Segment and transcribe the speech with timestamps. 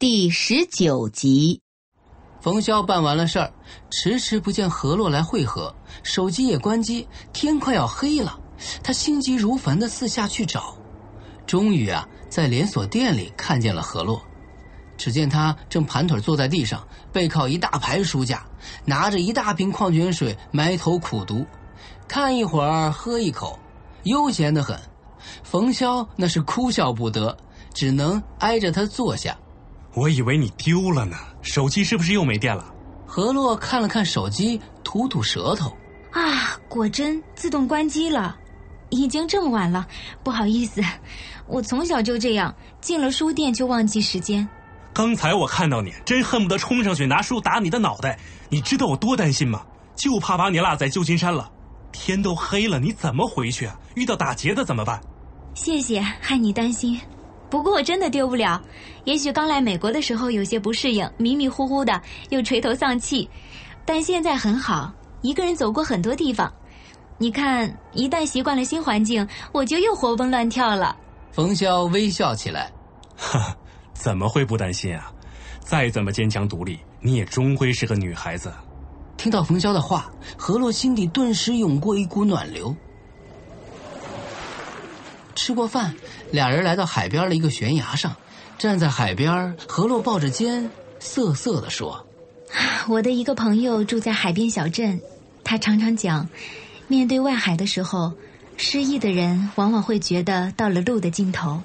[0.00, 1.60] 第十九集，
[2.40, 3.52] 冯潇办完了事儿，
[3.90, 8.38] 迟迟不见何洛来会合，手机也关机，天快要黑了，
[8.80, 10.76] 他心急如焚的四下去找，
[11.48, 14.22] 终于啊，在连锁店里看见了何洛。
[14.96, 18.46] 只见他正盘腿坐在地上，背靠一大排书架，
[18.84, 21.44] 拿着一大瓶矿泉水，埋头苦读，
[22.06, 23.58] 看一会儿喝一口，
[24.04, 24.78] 悠闲的很。
[25.42, 27.36] 冯潇那是哭笑不得，
[27.74, 29.36] 只能挨着他坐下。
[29.98, 32.72] 我以为你丢了呢，手机是不是又没电了？
[33.04, 35.76] 何洛看了看手机，吐吐舌头。
[36.12, 38.36] 啊，果真自动关机了。
[38.90, 39.84] 已经这么晚了，
[40.22, 40.80] 不好意思，
[41.48, 44.48] 我从小就这样，进了书店就忘记时间。
[44.94, 48.16] 刚才我看到你，真恨不得冲上去拿书打你的脑袋。
[48.48, 49.62] 你知道我多担心吗？
[49.96, 51.50] 就怕把你落在旧金山了。
[51.90, 53.76] 天都黑了，你怎么回去啊？
[53.96, 55.00] 遇到打劫的怎么办？
[55.54, 57.00] 谢谢，害你担心。
[57.50, 58.60] 不过我真的丢不了，
[59.04, 63.28] 也许刚来美国的时候有些不适应，迷迷糊糊的，又垂头丧气，
[63.84, 66.52] 但现在很好，一个人走过很多地方。
[67.16, 70.94] 你看，一旦习惯了新环境，我就又活蹦乱跳了。
[71.32, 72.70] 冯潇微笑起来，
[73.16, 73.56] 哈，
[73.92, 75.10] 怎么会不担心啊？
[75.60, 78.52] 再怎么坚强独立，你也终归是个女孩子。
[79.16, 82.74] 听到冯潇的话，何洛心底顿时涌过一股暖流。
[85.38, 85.94] 吃过饭，
[86.32, 88.14] 俩人来到海边的一个悬崖上，
[88.58, 90.68] 站在海边，何洛抱着肩，
[90.98, 92.04] 瑟瑟地说
[92.90, 95.00] ：“我的一个朋友住在海边小镇，
[95.44, 96.28] 他常常讲，
[96.88, 98.12] 面对外海的时候，
[98.56, 101.62] 失意的人往往会觉得到了路的尽头，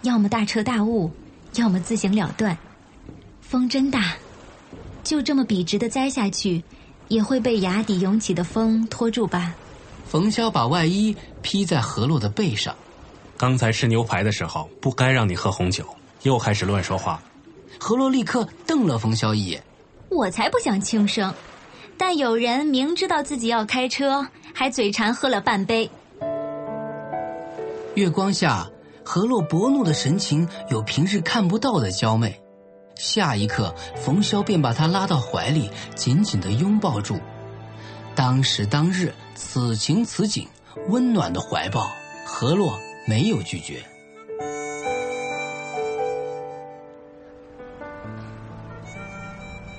[0.00, 1.10] 要么大彻大悟，
[1.56, 2.56] 要么自行了断。
[3.42, 4.14] 风真大，
[5.04, 6.64] 就这么笔直的栽下去，
[7.08, 9.54] 也会被崖底涌起的风拖住吧。”
[10.08, 12.74] 冯潇把外衣披在何洛的背上。
[13.40, 15.82] 刚才吃牛排的时候不该让你喝红酒，
[16.24, 17.22] 又开始乱说话。
[17.78, 19.64] 何洛立刻瞪了冯潇一眼。
[20.10, 21.32] 我才不想轻生，
[21.96, 25.90] 但有人明知道自己要开车，还嘴馋喝了半杯。
[27.94, 28.68] 月光下，
[29.02, 32.38] 何洛薄怒的神情有平日看不到的娇媚。
[32.96, 37.18] 下一刻，冯潇便把她拉到怀里，紧紧的拥抱住。
[38.14, 40.46] 当时当日，此情此景，
[40.90, 41.90] 温暖的怀抱，
[42.26, 42.78] 何洛。
[43.10, 43.82] 没有拒绝。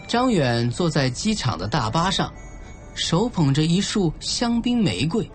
[0.05, 2.29] 张远坐在机场的大巴上，
[2.93, 5.25] 手捧着一束香槟玫瑰。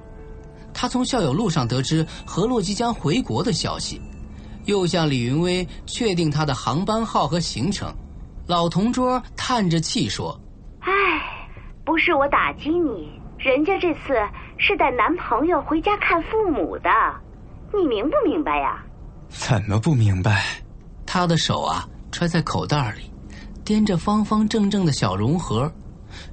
[0.74, 3.98] 他从校友路上得知何洛即将回国的消息，
[4.66, 7.90] 又向李云威确定他的航班号和行程。
[8.46, 10.38] 老同桌叹着气说
[10.84, 10.92] ：“唉，
[11.82, 14.12] 不是我打击你，人家这次
[14.58, 16.90] 是带男朋友回家看父母的。”
[17.72, 18.84] 你明不明白呀？
[19.28, 20.44] 怎么不明白？
[21.04, 23.10] 他的手啊揣在口袋里，
[23.65, 25.71] 掂着方方正正的小绒盒。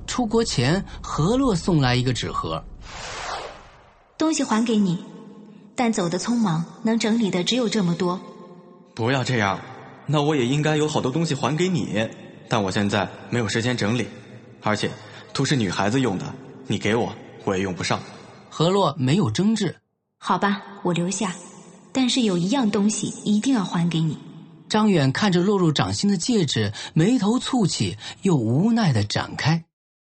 [0.08, 2.64] 出国前，何洛送来一个纸盒，
[4.18, 5.04] 东西还给你，
[5.76, 8.20] 但走的匆忙，能整理的只有这么多。
[8.94, 9.60] 不要这样，
[10.06, 12.08] 那我也应该有好多东西还给你，
[12.48, 14.08] 但我现在没有时间整理，
[14.62, 14.90] 而且
[15.34, 16.26] 都是女孩子用的，
[16.68, 18.00] 你给我我也用不上。
[18.50, 19.76] 何洛没有争执。
[20.26, 21.36] 好吧，我留下，
[21.92, 24.18] 但是有一样东西一定要还给你。
[24.70, 29.66] 张远看着落入掌心的戒指，眉头蹙起，又无奈的展开。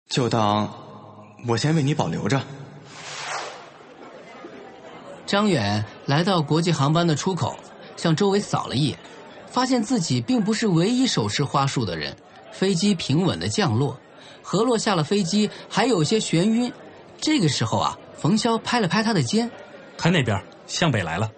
[0.09, 0.73] 就当
[1.47, 2.41] 我先为你保留着。
[5.27, 7.55] 张远来到国际航班的出口，
[7.95, 8.99] 向周围扫了一眼，
[9.51, 12.17] 发现自己并不是唯一手持花束的人。
[12.51, 13.95] 飞机平稳的降落，
[14.41, 16.73] 何洛下了飞机还有些眩晕。
[17.21, 19.51] 这个时候啊，冯潇拍了拍他的肩。
[19.99, 21.29] 看那边，向北来了。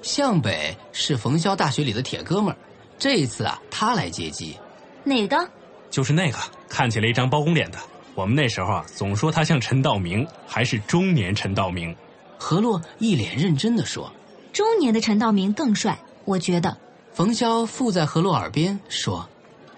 [0.00, 2.56] 向北是冯潇大学里的铁哥们儿，
[2.96, 4.56] 这一次啊，他来接机。
[5.02, 5.36] 哪个？
[5.90, 6.38] 就是那个
[6.68, 7.78] 看起来一张包公脸的。
[8.14, 11.94] 我们那时候啊，总说他像陈道明，还是中年陈道明。
[12.38, 14.12] 何洛一脸认真的说
[14.52, 16.76] ：“中年的陈道明更帅，我觉得。”
[17.12, 19.28] 冯潇附在何洛耳边说：“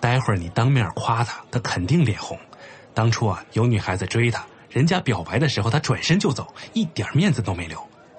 [0.01, 2.39] 待会儿你当面夸他，他肯定脸红。
[2.93, 7.79] 当初啊，有女孩子追他，人家表白的时候，他转身就走，一点面子都没留。”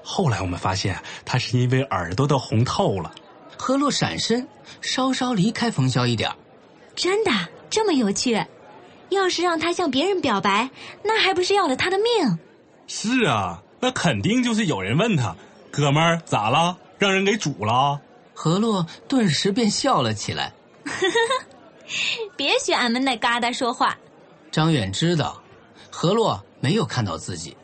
[0.09, 3.13] 后来我们发现，他是因为耳朵都红透了。
[3.57, 4.47] 何洛闪身，
[4.79, 6.31] 稍稍离开冯潇一点
[6.95, 7.31] 真的
[7.69, 8.41] 这么有趣？
[9.09, 10.69] 要是让他向别人表白，
[11.03, 12.39] 那还不是要了他的命？
[12.87, 15.35] 是啊，那肯定就是有人问他
[15.69, 16.77] ：“哥们儿咋了？
[16.97, 17.99] 让人给煮了？”
[18.33, 20.53] 何洛顿时便笑了起来。
[22.37, 23.97] 别学俺们那疙瘩说话。
[24.51, 25.41] 张远知道，
[25.89, 27.57] 何洛没有看到自己，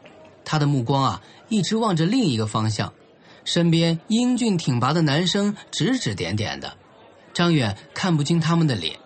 [0.43, 2.91] 他的目光啊一直望着另一个方向，
[3.43, 6.75] 身边英俊挺拔的男生指指点点的。
[7.33, 8.97] 张远看不清他们的脸，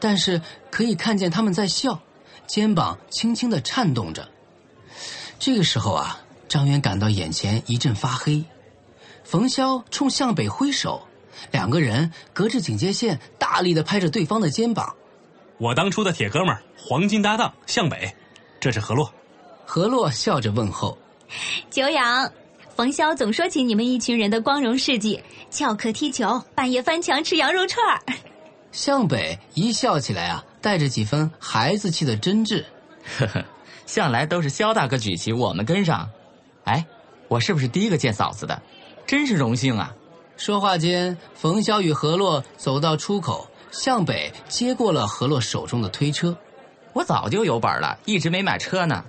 [0.00, 0.40] 但是
[0.70, 2.00] 可以看见他们在笑，
[2.46, 4.28] 肩膀轻轻的颤动着。
[5.38, 8.44] 这个时候啊，张远感到眼前一阵发黑。
[9.24, 11.02] 冯潇冲向北挥手，
[11.50, 14.94] 两个人隔着警戒线大力的拍着对方的肩膀。
[15.58, 18.14] 我当初的铁哥们儿，黄金搭档向北，
[18.60, 19.12] 这是何洛。
[19.64, 20.96] 何洛笑着问候
[21.70, 22.30] ：“久仰。”
[22.76, 28.02] 冯潇总说起你们一群人的光荣事迹，翘课踢球，半夜翻墙吃羊肉串儿。
[28.72, 32.64] 向北一笑起来啊，带着几分孩子气的真挚。
[33.16, 33.44] 呵呵，
[33.86, 36.10] 向来都是肖大哥举旗，我们跟上。
[36.64, 36.84] 哎，
[37.28, 38.60] 我是不是第一个见嫂子的？
[39.06, 39.94] 真是荣幸啊！
[40.36, 46.36] 说话间，冯潇与何洛走到出口，向北接过了何洛手中的推车。
[46.92, 49.04] 我早就有本了，一直没买车呢。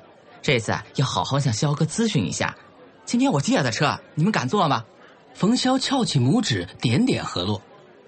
[0.46, 2.56] 这次啊，要好好向肖哥咨询一下。
[3.04, 4.86] 今天我借的车，你们敢坐吗？
[5.34, 7.60] 冯潇翘起拇指，点点何洛。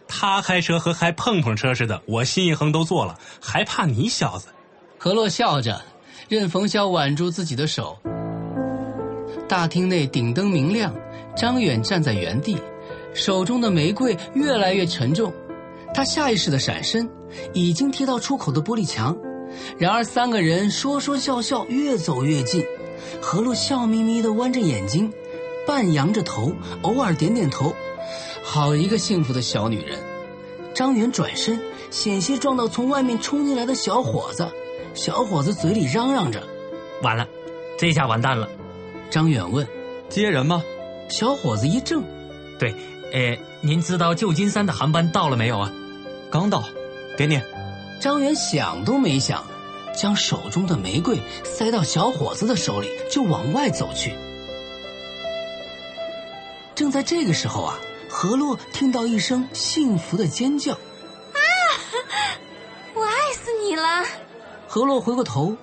[0.08, 4.50] 他开车和开碰碰车似的，我心一横都坐了，还怕你小子？
[5.00, 5.82] 何洛笑着，
[6.30, 7.98] 任冯潇挽住自己的手。
[9.50, 10.94] 大厅内顶灯明亮，
[11.36, 12.62] 张远站在原地，
[13.16, 15.34] 手中的玫瑰越来越沉重。
[15.92, 17.10] 他下意识的闪身，
[17.56, 19.18] 已经贴到出口的玻璃墙。
[19.78, 22.66] 然而三个人说说笑笑，越走越近。
[23.22, 25.12] 何洛笑眯眯地弯着眼睛，
[25.66, 26.52] 半扬着头，
[26.82, 27.74] 偶尔点点头。
[28.44, 30.00] 好一个幸福的小女人！
[30.74, 31.60] 张远转身，
[31.90, 34.48] 险些撞到从外面冲进来的小伙子。
[34.94, 36.42] 小伙子嘴里嚷嚷着
[37.04, 37.28] ：“完了，
[37.78, 38.48] 这下完蛋了。”
[39.10, 39.68] 张远问
[40.10, 40.64] ：“接人吗？”
[41.10, 42.04] 小伙子一怔
[42.60, 42.74] ：“对，
[43.14, 45.72] 呃，您知道旧金山的航班到了没有啊
[46.32, 46.64] ？”“刚到。
[47.18, 47.40] ”“给你。”
[48.00, 49.44] 张远想都没想。
[49.96, 54.14] 将手中的玫瑰塞到小伙子的手里，就往外走去。
[56.76, 60.74] 正在这个时候啊，何洛听到一声幸福的尖叫
[61.34, 61.40] ：“啊，
[62.94, 64.06] 我爱死你了！”
[64.70, 65.58] 何洛回过头，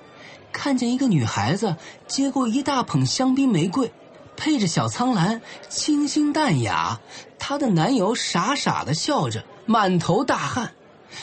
[0.51, 3.93] 看见一个女孩子接过一大捧香槟玫瑰，
[4.35, 6.99] 配着小苍兰，清新淡雅。
[7.39, 10.73] 她的男友傻傻的笑着，满头大汗。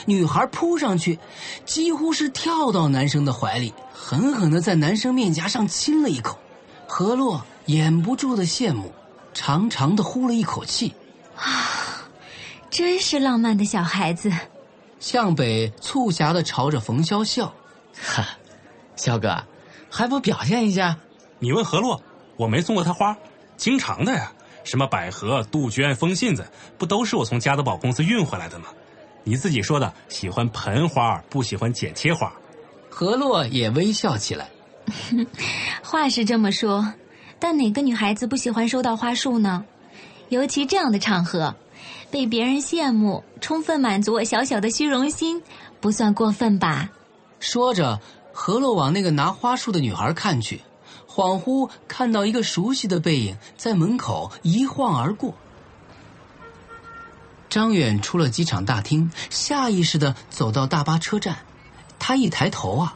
[0.06, 1.18] 女孩扑上去，
[1.64, 6.38] 几乎是跳到男生的怀里，狠狠的在男生面颊上亲了一口。
[6.86, 8.92] 何洛掩不住的羡慕，
[9.32, 10.94] 长长的呼了一口气，
[11.36, 12.02] 啊，
[12.70, 14.30] 真是浪漫的小孩子。
[15.00, 17.52] 向北促狭的朝着冯潇笑，
[18.00, 18.24] 哈，
[18.94, 19.36] 肖哥，
[19.90, 20.96] 还不表现一下？
[21.38, 22.00] 你问何洛，
[22.36, 23.16] 我没送过他花，
[23.56, 26.46] 经常的呀，什么百合、杜鹃、风信子，
[26.78, 28.66] 不都是我从加德宝公司运回来的吗？
[29.24, 32.32] 你自己说的，喜欢盆花，不喜欢剪切花。
[32.90, 34.48] 何洛也微笑起来。
[35.82, 36.92] 话是这么说，
[37.38, 39.64] 但哪个女孩子不喜欢收到花束呢？
[40.28, 41.54] 尤其这样的场合，
[42.10, 45.42] 被别人羡慕，充分满足我小小的虚荣心，
[45.80, 46.90] 不算过分吧？
[47.38, 48.00] 说着，
[48.32, 50.60] 何洛往那个拿花束的女孩看去，
[51.06, 55.34] 恍惚看到一个熟悉的背影在门口一晃而过。
[57.52, 61.36] 张远出了机场大厅，下意识的走到大巴车站。
[61.98, 62.94] 他一抬头啊，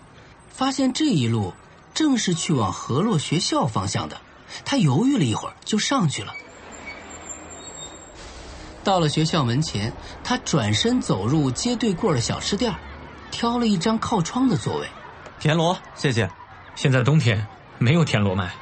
[0.49, 1.53] 发现这一路
[1.93, 4.17] 正是去往河洛学校方向的。
[4.65, 6.33] 他犹豫了一会儿，就上去了。
[8.83, 9.93] 到了学校门前，
[10.25, 12.75] 他转身走入街对过的小吃店，
[13.31, 14.89] 挑了一张靠窗的座位。
[15.39, 16.31] 田螺，谢谢。
[16.75, 17.47] 现在冬天
[17.77, 18.55] 没有田螺卖，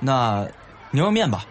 [0.00, 0.46] 那
[0.90, 1.44] 牛肉面吧。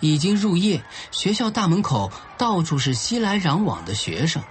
[0.00, 4.42] 已经入夜，学校大门口到处是熙来攘往的学生，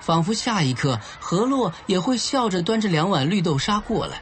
[0.00, 4.20] 仿佛下一刻何洛也会笑着端着两碗绿豆沙过来。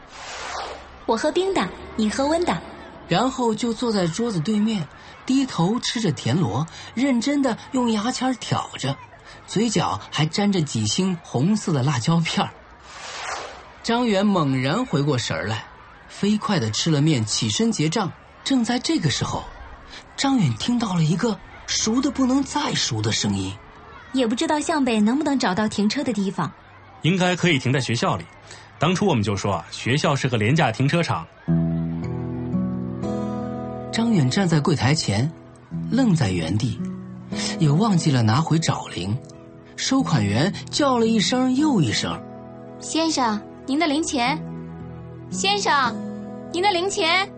[1.07, 2.63] 我喝冰的，你喝温的。
[3.07, 4.89] 然后就坐在桌子对面，
[5.27, 8.97] 低头吃着田螺，认真的用牙签挑着，
[9.47, 12.49] 嘴角还沾着几星红色的辣椒片
[13.83, 15.67] 张远猛然回过神来，
[16.09, 18.11] 飞快的吃了面，起身结账。
[18.43, 19.45] 正在这个时候。
[20.17, 23.53] 张远听到了一个熟的不能再熟的声音，
[24.13, 26.51] 也不知道向北能不能找到停车的地方。
[27.03, 28.25] 应该可以停在学校里。
[28.79, 31.27] 当初我们就说啊，学校是个廉价停车场。
[33.93, 35.31] 张远站在柜台前，
[35.91, 36.81] 愣在原地，
[37.59, 39.17] 也忘记了拿回找零。
[39.77, 42.21] 收款员叫了一声又一声，
[42.81, 44.41] 先生，您的零钱。
[45.31, 45.95] 先生，
[46.53, 47.29] 您的零钱。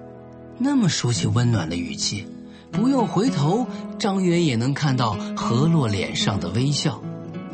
[0.59, 2.27] 那么熟悉温暖的语气，
[2.71, 3.67] 不用回头，
[3.99, 7.01] 张远也能看到何洛脸上的微笑。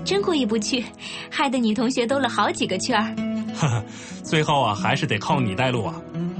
[0.04, 0.84] 真过意不去，
[1.30, 3.14] 害得女同学兜了好几个圈儿。
[3.54, 3.84] 哈哈，
[4.24, 5.94] 最后啊，还是得靠你带路啊！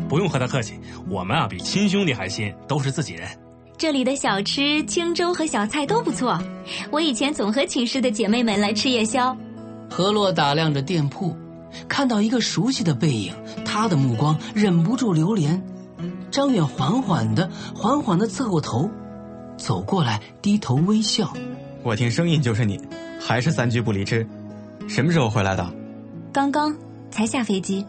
[0.09, 0.75] 不用和他客气，
[1.09, 3.29] 我们啊比亲兄弟还亲，都是自己人。
[3.79, 6.39] 这里的小吃、清粥和小菜都不错，
[6.91, 9.37] 我以前总和寝室的姐妹们来吃夜宵。
[9.89, 11.37] 何洛打量着店铺，
[11.89, 15.63] 看到一个熟悉的背影，他的目光忍不住流连。
[16.33, 18.91] 张远缓缓的、缓缓的侧过头，
[19.59, 21.31] 走过来，低头微笑。
[21.83, 22.81] 我听声音就是你，
[23.21, 24.27] 还是三居不离吃。
[24.89, 25.71] 什么时候回来的？
[26.33, 26.75] 刚刚
[27.11, 27.87] 才下飞机。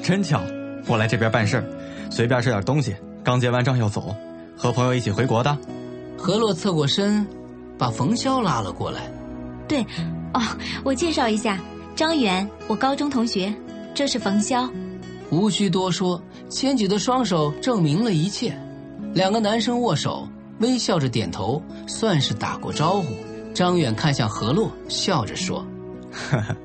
[0.00, 0.40] 真巧，
[0.86, 1.64] 我来这边办事儿，
[2.10, 2.94] 随便吃点东西，
[3.24, 4.14] 刚结完账要走，
[4.56, 5.58] 和朋友一起回国的。
[6.16, 7.26] 何洛侧过身，
[7.76, 9.10] 把冯潇拉了过来。
[9.66, 9.82] 对，
[10.32, 10.40] 哦，
[10.84, 11.58] 我介绍一下，
[11.96, 13.52] 张远，我高中同学，
[13.92, 14.70] 这是冯潇。
[15.30, 18.52] 无需多说，牵举的双手证明了一切。
[19.14, 20.28] 两个男生握手，
[20.58, 23.14] 微笑着点头，算是打过招呼。
[23.54, 25.64] 张远看向何洛，笑着说
[26.12, 26.56] ：“呵呵，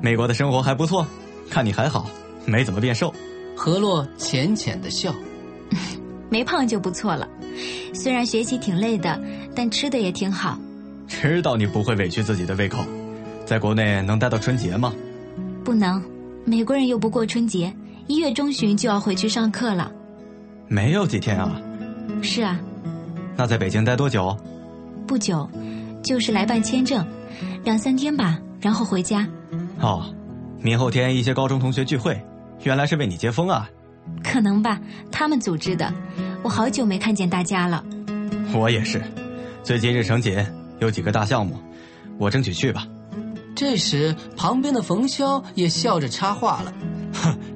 [0.00, 1.06] 美国的生活还不错，
[1.50, 2.06] 看你还好，
[2.44, 3.12] 没怎么变瘦。”
[3.54, 5.14] 何洛浅浅的笑
[6.30, 7.28] ：“没胖就不错了。
[7.94, 9.20] 虽然学习挺累的，
[9.54, 10.58] 但吃的也挺好。
[11.06, 12.78] 知道你不会委屈自己的胃口，
[13.44, 14.92] 在国内能待到春节吗？
[15.62, 16.02] 不能，
[16.44, 17.72] 美国人又不过春节。”
[18.12, 19.90] 一月中旬就要回去上课了，
[20.68, 21.58] 没有几天啊。
[22.20, 22.60] 是啊。
[23.38, 24.36] 那在北京待多久？
[25.06, 25.48] 不久，
[26.02, 27.02] 就是来办签证，
[27.64, 29.26] 两三天吧，然后回家。
[29.80, 30.14] 哦，
[30.60, 32.22] 明后天一些高中同学聚会，
[32.64, 33.66] 原来是为你接风啊。
[34.22, 34.78] 可能吧，
[35.10, 35.90] 他们组织的。
[36.42, 37.82] 我好久没看见大家了。
[38.52, 39.02] 我也是，
[39.62, 40.38] 最近日程紧，
[40.80, 41.56] 有几个大项目，
[42.18, 42.86] 我争取去吧。
[43.56, 46.74] 这时，旁边的冯潇也笑着插话了。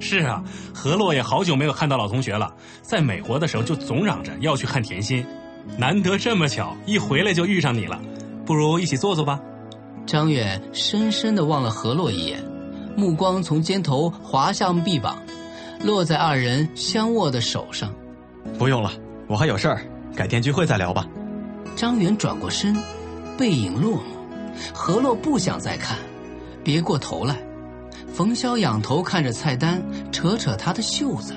[0.06, 2.54] 哼，是啊，何洛也好久没有看到老同学了。
[2.82, 5.26] 在美国的时候就总嚷着要去看甜心，
[5.76, 8.00] 难得这么巧，一回来就遇上你了，
[8.44, 9.40] 不如一起坐坐吧。
[10.06, 12.42] 张远深深的望了何洛一眼，
[12.96, 15.20] 目光从肩头滑向臂膀，
[15.84, 17.92] 落在二人相握的手上。
[18.58, 18.92] 不用了，
[19.26, 19.82] 我还有事儿，
[20.14, 21.06] 改天聚会再聊吧。
[21.74, 22.76] 张远转过身，
[23.36, 24.00] 背影落寞。
[24.72, 25.98] 何洛不想再看，
[26.64, 27.36] 别过头来。
[28.12, 31.34] 冯潇仰头看着菜单，扯扯他的袖子。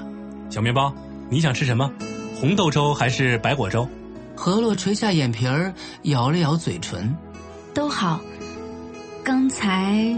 [0.50, 0.94] 小面包，
[1.30, 1.92] 你想吃什么？
[2.40, 3.88] 红豆粥还是白果粥？
[4.36, 5.74] 何洛垂下眼皮儿，
[6.04, 7.14] 咬了咬嘴唇。
[7.74, 8.20] 都好。
[9.24, 10.16] 刚才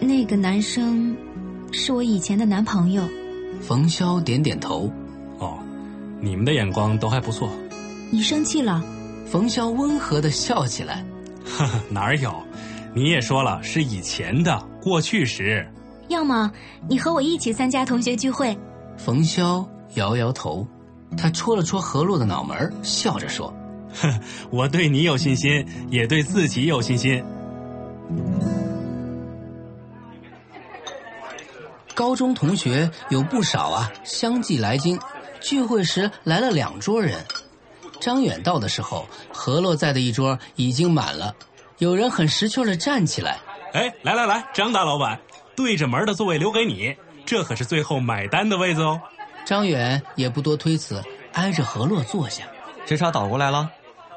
[0.00, 1.14] 那个男生
[1.70, 3.06] 是我以前的男朋友。
[3.60, 4.90] 冯潇点点头。
[5.38, 5.58] 哦，
[6.20, 7.50] 你们的眼光都还不错。
[8.10, 8.82] 你生气了？
[9.26, 11.04] 冯潇温和的笑起来。
[11.44, 12.34] 哈哈，哪有？
[12.94, 15.64] 你也说了是以前的过去时。
[16.10, 16.50] 要么
[16.88, 18.58] 你和我一起参加同学聚会。
[18.98, 19.64] 冯潇
[19.94, 20.66] 摇摇头，
[21.16, 23.54] 他戳了戳何洛的脑门，笑着说
[24.02, 27.24] ：“哼， 我对你有信心，也对自己有信心。
[31.94, 34.98] ”高中同学有不少啊，相继来京。
[35.40, 37.24] 聚会时来了两桌人。
[38.00, 41.32] 张远到的时候，何洛在的一桌已经满了。
[41.78, 43.38] 有人很识趣的站起来
[43.72, 45.16] ：“哎，来来来，张大老板。”
[45.60, 48.98] 对着门的座位留给你，这可是最后买单的位子哦。
[49.44, 52.44] 张远也不多推辞，挨着何洛坐下。
[52.86, 53.70] 时差倒过来了？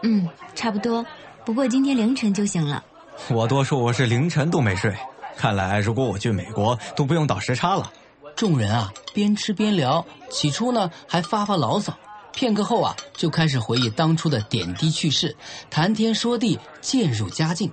[0.04, 1.06] 嗯，差不多。
[1.44, 2.82] 不过今天凌晨就醒了。
[3.30, 4.96] 我多数我是凌晨都没睡。
[5.36, 7.92] 看来如果我去美国都不用倒时差了。
[8.38, 10.06] 众人啊，边吃边聊。
[10.30, 11.94] 起初呢，还发发牢骚。
[12.32, 15.36] 片刻后啊，就开始回忆当初的点滴趣事，
[15.70, 17.70] 谈天说地，渐入佳境。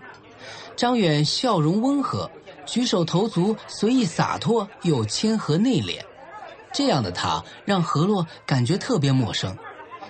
[0.74, 2.28] 张远笑容温和。
[2.70, 6.00] 举手投足随意洒脱又谦和内敛，
[6.72, 9.56] 这样的他让何洛感觉特别陌生。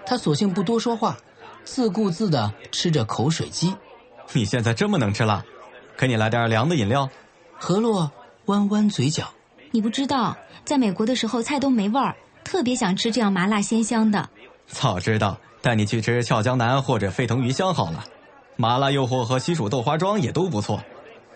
[0.05, 1.17] 他索性不多说话，
[1.65, 3.75] 自顾自地吃着口水鸡。
[4.35, 5.43] 你现在这么能吃辣？
[5.97, 7.09] 给你来点凉的饮料。
[7.59, 8.11] 何洛
[8.45, 9.25] 弯弯嘴角。
[9.71, 12.15] 你不知道，在美国的时候菜都没味儿，
[12.45, 14.29] 特别想吃这样麻辣鲜香的。
[14.67, 18.05] 早知道带你去吃俏江南或者沸腾鱼香好了，
[18.57, 20.79] 麻辣诱惑和西蜀豆花庄也都不错。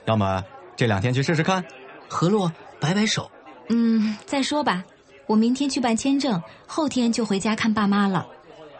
[0.04, 0.44] 要么。
[0.76, 1.64] 这两天去试试看，
[2.08, 3.30] 何洛摆摆手，
[3.68, 4.84] 嗯，再说吧。
[5.26, 8.26] 我明天去办签证，后天就回家看爸妈了。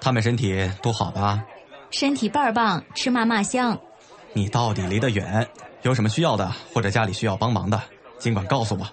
[0.01, 1.43] 他们身体都好吧？
[1.91, 3.79] 身体倍儿棒，吃嘛嘛香。
[4.33, 5.49] 你到底离得远，
[5.83, 7.81] 有什么需要的或者家里需要帮忙的，
[8.19, 8.87] 尽管告诉我。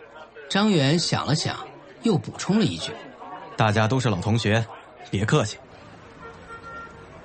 [0.47, 1.57] 张远想了想，
[2.03, 2.91] 又补充了一句
[3.57, 4.63] ：“大家都是老同学，
[5.09, 5.57] 别客气。”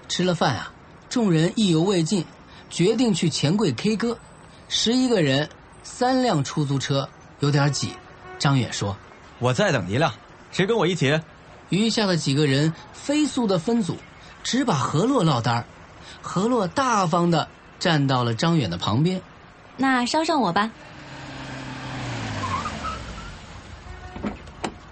[0.08, 0.72] 吃了饭啊，
[1.08, 2.24] 众人意犹未尽，
[2.70, 4.18] 决定去钱柜 K 歌。
[4.68, 5.48] 十一个人。
[5.86, 7.92] 三辆出租车，有点挤。
[8.40, 8.94] 张远说
[9.38, 10.12] ：“我再等一辆，
[10.50, 11.18] 谁跟我一起？”
[11.70, 13.96] 余下的几个人飞速的分组，
[14.42, 15.64] 只把何洛落单
[16.20, 19.22] 何洛大方的站到了张远的旁边。
[19.76, 20.70] 那捎上我吧。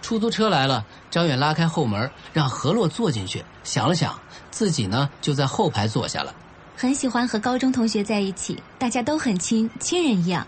[0.01, 3.45] 出租车来了，张远拉开后门，让何洛坐进去。
[3.65, 4.19] 想了想，
[4.51, 6.33] 自己呢就在后排坐下了。
[6.77, 10.47] 很喜欢和高中同学在一起，大家都很亲，亲人一样。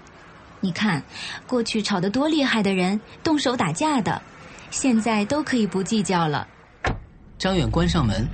[0.67, 1.01] 你看，
[1.47, 4.21] 过去吵得多厉害的人，动手打架的，
[4.69, 6.45] 现在都可以不计较了。
[7.39, 8.27] 张远关上门，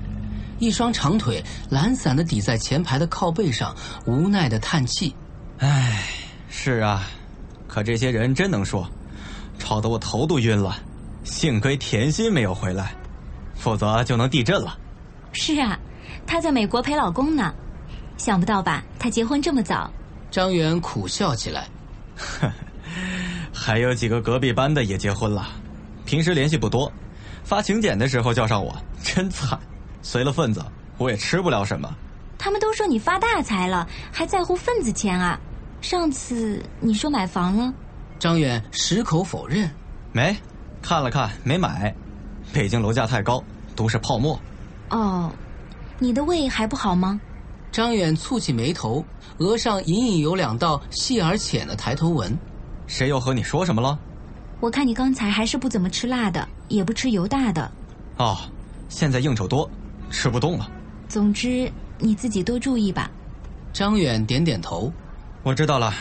[0.59, 5.15] 一双长腿懒散的抵在前排的靠背上，无奈的叹气
[5.61, 6.05] ：“唉，
[6.49, 7.03] 是啊，
[7.69, 8.89] 可这些人真能说，
[9.59, 10.79] 吵得我头都晕了。
[11.25, 12.95] 幸亏甜心没有回来，
[13.55, 14.79] 否则就能地震了。”
[15.33, 15.79] 是啊，
[16.27, 17.53] 她在美国陪老公呢。
[18.17, 18.83] 想不到吧？
[18.99, 19.93] 她结婚这么早。
[20.31, 21.69] 张远苦笑起来。
[23.53, 25.47] 还有几个隔壁班的也结婚了，
[26.05, 26.91] 平时联系不多，
[27.45, 29.59] 发请柬的时候叫上我，真惨。
[30.03, 30.65] 随了份子，
[30.99, 31.95] 我也吃不了什么。
[32.39, 35.39] 他们都说你发大财了，还在乎份子钱啊？
[35.81, 37.73] 上次你说买房了，
[38.19, 39.71] 张远矢口否认。
[40.13, 40.37] 没，
[40.83, 41.95] 看了看没买。
[42.53, 43.43] 北京楼价太高，
[43.77, 44.39] 都是泡沫。
[44.91, 45.31] 哦，
[45.99, 47.21] 你的胃还不好吗？
[47.73, 49.03] 张远蹙起眉头，
[49.39, 52.39] 额上隐隐有两道细而浅的抬头纹。
[52.87, 53.99] 谁又和你说什么了？
[54.61, 57.73] 我看你刚才还是不怎么吃辣的，也不吃油大的。
[58.19, 58.37] 哦，
[58.91, 59.69] 现在应酬多，
[60.11, 60.71] 吃不动了。
[61.09, 63.11] 总之你自己多注意吧。
[63.73, 64.93] 张远点点头。
[65.43, 65.93] 我知道了。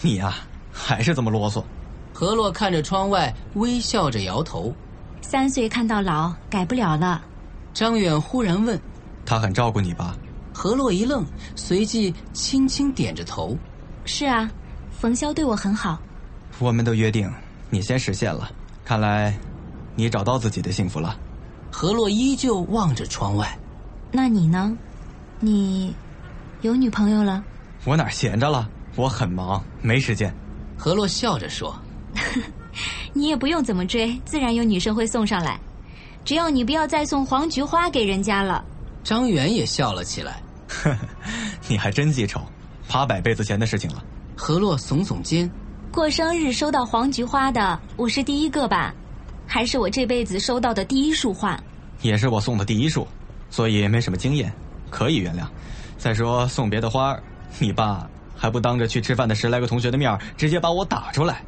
[0.00, 0.36] 你呀，
[0.70, 1.64] 还是这么啰嗦。
[2.12, 4.72] 何洛看着窗外，微笑着摇头。
[5.20, 7.20] 三岁看到老，改不了了。
[7.74, 8.80] 张远忽然问
[9.26, 10.16] ：“他很照顾你吧？”
[10.58, 11.24] 何洛一愣，
[11.54, 13.56] 随即轻轻点着头
[14.04, 14.50] ：“是啊，
[14.90, 15.96] 冯潇对我很好。”
[16.58, 17.32] 我们的约定，
[17.70, 18.50] 你先实现了。
[18.84, 19.38] 看来，
[19.94, 21.16] 你找到自己的幸福了。
[21.70, 23.56] 何洛依旧望着窗外。
[24.10, 24.76] 那你呢？
[25.38, 25.94] 你
[26.62, 27.40] 有女朋友了？
[27.84, 28.68] 我哪闲着了？
[28.96, 30.34] 我很忙，没时间。
[30.76, 31.72] 何洛笑着说：
[33.14, 35.56] “你也不用怎么追，自然有女生会送上来。
[36.24, 38.64] 只要你不要再送黄菊花给人家了。”
[39.04, 40.42] 张远也笑了起来。
[40.68, 40.98] 呵呵，
[41.66, 42.40] 你还真记仇，
[42.88, 44.04] 八百辈子前的事情了。
[44.36, 45.50] 何洛耸耸肩，
[45.90, 48.94] 过生日收到黄菊花的，我是第一个吧？
[49.46, 51.58] 还是我这辈子收到的第一束花？
[52.02, 53.08] 也是我送的第一束，
[53.50, 54.52] 所以没什么经验，
[54.90, 55.46] 可以原谅。
[55.96, 57.18] 再说送别的花，
[57.58, 61.42] 你爸还不当着去吃饭的十来个同学的面，直接把我打出来，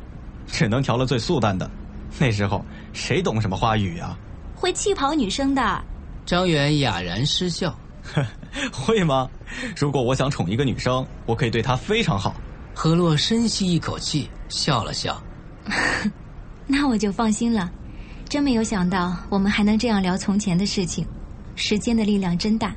[0.47, 1.71] 只能调了最素淡的。
[2.19, 4.19] 那时候谁懂什么花语啊？
[4.57, 5.83] 会气跑女生的。
[6.27, 7.73] 张远哑然失笑。
[8.73, 9.29] 会吗？
[9.77, 12.35] 如果我想宠一个女生，我可以对她非常好。
[12.75, 15.23] 何洛深吸一口气，笑了笑。
[16.67, 17.71] 那我就放心了。
[18.29, 21.07] 真没有想到，我们还能这样聊从前的事情。
[21.57, 22.75] 时间的力量真大。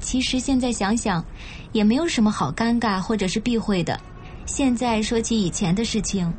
[0.00, 1.24] 其实现在想想，
[1.72, 3.98] 也没有什么好尴尬或者是避讳的。
[4.46, 6.32] 现在说起以前的事情，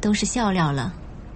[0.00, 0.92] 都是笑料了。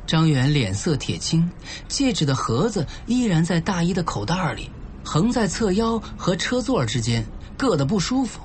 [0.06, 1.48] 张远脸色铁青，
[1.88, 4.68] 戒指的盒子依然在大衣的口袋里。
[5.04, 7.24] 横在侧腰和车座之间，
[7.58, 8.40] 硌得不舒服。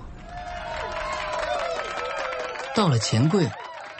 [2.76, 3.50] 到了钱柜，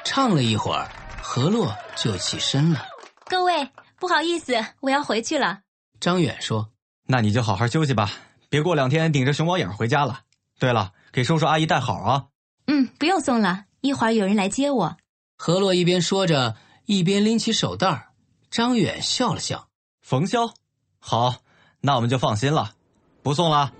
[0.04, 0.88] 唱了一会儿，
[1.22, 2.86] 何洛就起身了。
[3.26, 5.60] 各位，不好意思，我要回去了。
[6.00, 6.70] 张远说
[7.08, 8.12] ：“那你就好好休息吧，
[8.50, 10.22] 别过两天顶着熊猫眼回家了。
[10.60, 12.26] 对了，给叔叔阿姨带好啊。”
[12.68, 14.98] 嗯，不用送了，一会儿有人来接我。
[15.38, 18.10] 何洛一边说着，一边拎起手袋。
[18.52, 19.70] 张远笑了笑
[20.02, 20.54] ：“冯潇，
[21.00, 21.38] 好。”
[21.88, 22.72] 那我们就放心了，
[23.24, 23.72] 不送了。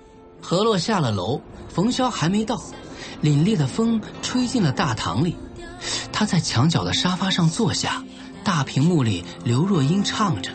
[0.42, 2.56] 何洛下了楼，冯潇还没到。
[3.22, 5.36] 凛冽的风吹进了大堂里，
[6.14, 8.02] 他在墙角的沙发上坐下，
[8.46, 10.52] 大屏幕里刘若英唱着。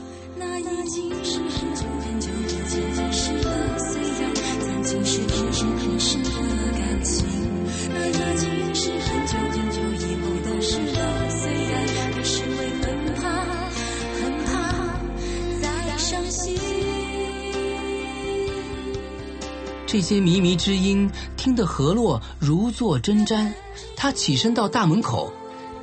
[19.93, 23.53] 这些靡靡之音听得何洛如坐针毡，
[23.95, 25.31] 他起身到大门口，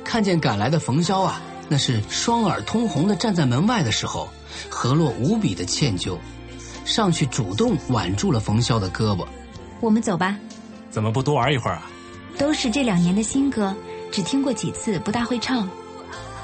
[0.02, 4.28] 看见赶来的冯潇啊，那是双耳通红的站在门外的时候，
[4.68, 6.18] 何洛无比的歉疚，
[6.84, 9.24] 上去主动挽住了冯潇的胳膊。
[9.78, 10.36] 我们走吧。
[10.90, 11.88] 怎么不多玩一会儿啊？
[12.36, 13.72] 都是这两年的新歌，
[14.10, 15.70] 只听过几次，不大会唱。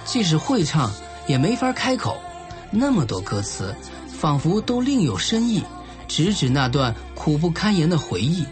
[0.05, 0.89] 即使会唱，
[1.27, 2.17] 也没法开口，
[2.71, 3.75] 那么多歌词，
[4.07, 5.65] 仿佛都另有深意。
[6.09, 8.45] 直指那段苦不堪言的回忆，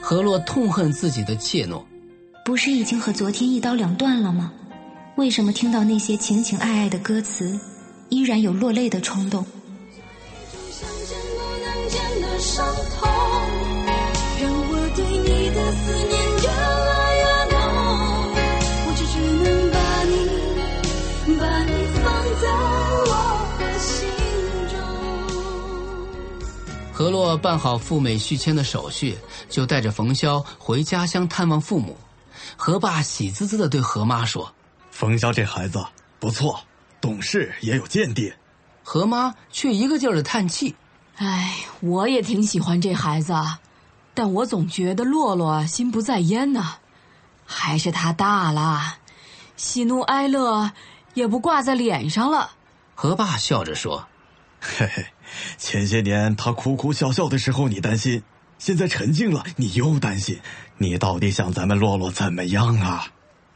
[0.00, 1.82] 何洛痛恨自己的怯懦。
[2.44, 4.52] 不是已经和昨天一刀两断了吗？
[5.16, 7.58] 为什么听到那些情情爱爱的歌词，
[8.08, 9.44] 依然有落泪的冲动？
[10.70, 12.64] 像见不能见的伤
[12.98, 13.08] 痛，
[14.40, 16.27] 让我对你的思念
[26.98, 29.16] 何洛办好赴美续签的手续，
[29.48, 31.96] 就带着冯潇回家乡探望父母。
[32.56, 34.52] 何爸喜滋滋的对何妈说
[34.90, 35.78] 冯潇这孩子
[36.18, 36.58] 不错，
[37.00, 38.32] 懂事也有见地。
[38.82, 40.74] ：“何妈却一个劲儿地叹气。
[41.18, 43.32] 哎，我也挺喜欢这孩子，
[44.12, 46.78] 但我总觉得洛洛心不在焉呢。
[47.46, 48.96] 还是他大了，
[49.56, 50.72] 喜怒哀乐
[51.14, 52.50] 也不挂在脸上了。”
[52.96, 54.04] 何爸笑着说
[54.60, 55.06] 嘿嘿，
[55.56, 58.22] 前些年他哭哭笑笑的时候你担心，
[58.58, 60.38] 现在沉静了你又担心，
[60.76, 63.12] 你到底想咱们洛洛怎么样啊？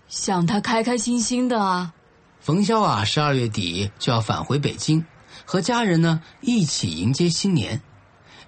[0.09, 1.95] 想他开开心心的啊。
[2.41, 5.05] ：“冯潇啊，十二月底就要返回北京，
[5.45, 7.81] 和家人呢一起迎接新年。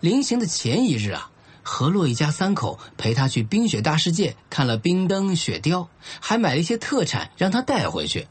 [0.01, 1.31] 临行的前一日啊，
[1.63, 5.89] 何洛一家三口陪他去冰雪大世界看了冰灯、雪雕，
[6.21, 8.27] 还买了一些特产让他带回去。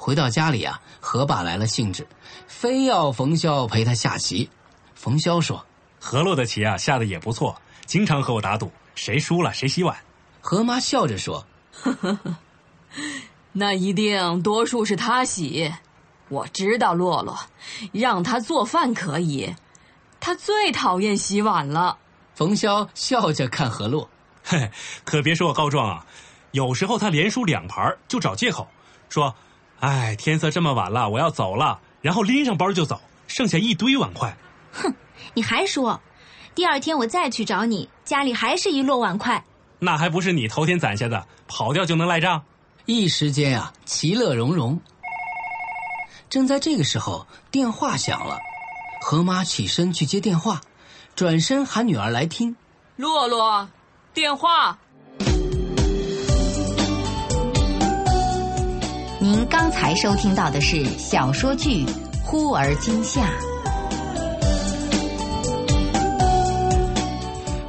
[0.00, 2.06] 回到家里啊，何爸来了兴致，
[2.46, 4.48] 非要冯潇陪他下棋。
[4.94, 5.62] 冯潇说。
[6.02, 9.94] 何洛的棋啊下的也不错，经常和我打赌，谁输了谁洗碗。
[10.40, 11.44] 何妈笑着说
[13.52, 15.70] 那一定多数是他洗。
[16.30, 17.38] 我知道洛洛，
[17.92, 19.54] 让他做饭可以，
[20.18, 21.98] 他最讨厌洗碗了。
[22.34, 24.08] ：“冯潇笑着看何洛。
[24.42, 24.70] 嘿，
[25.04, 26.06] 可别说我告状啊，
[26.52, 28.66] 有时候他连输两盘就找借口，
[29.10, 29.34] 说
[29.80, 34.34] ：“哎，天色这么晚了，我要走了。”然后拎上包就走，剩下一堆碗筷。
[34.72, 34.94] 哼
[35.34, 36.00] 你还说，
[36.54, 39.44] 第二天我再去找你，家里还是一摞碗筷。
[39.78, 42.42] 那还不是你头天攒下的，跑掉就能赖账？
[42.86, 44.80] 一时间啊，其乐融融。
[46.30, 48.38] 正在这个时候，电话响了，
[49.02, 50.60] 何妈起身去接电话，
[51.14, 52.56] 转身喊女儿来听。
[52.96, 53.68] 洛洛，
[54.14, 54.78] 电话。
[59.50, 61.84] 刚才收听到的是小说剧
[62.24, 63.22] 《忽而今夏》，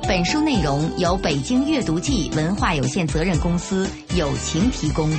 [0.07, 5.09] 本书内容由北京阅读记文化有限责任公司友情提供。